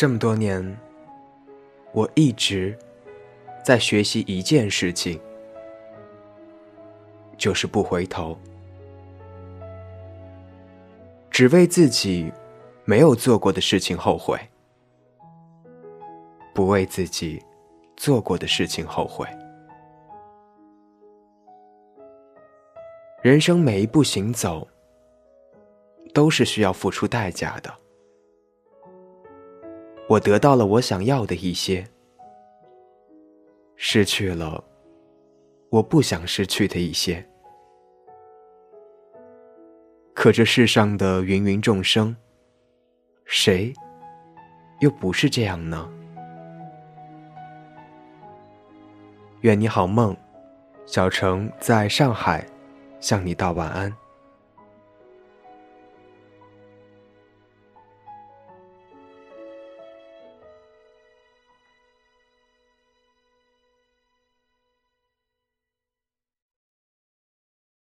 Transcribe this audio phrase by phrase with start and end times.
[0.00, 0.78] 这么多年，
[1.92, 2.74] 我一直
[3.62, 5.20] 在学习一件事情，
[7.36, 8.34] 就是不回头，
[11.30, 12.32] 只为自己
[12.86, 14.40] 没有做过的事情后悔，
[16.54, 17.38] 不为自己
[17.94, 19.28] 做过的事情后悔。
[23.20, 24.66] 人生每一步行走，
[26.14, 27.79] 都是需要付出代价的。
[30.10, 31.86] 我得到了我想要的一些，
[33.76, 34.64] 失去了
[35.68, 37.24] 我不想失去的一些。
[40.12, 42.16] 可这世上的芸芸众生，
[43.24, 43.72] 谁
[44.80, 45.88] 又不是这样呢？
[49.42, 50.16] 愿你好梦，
[50.86, 52.44] 小城在上海。
[52.98, 53.90] 向你道晚安。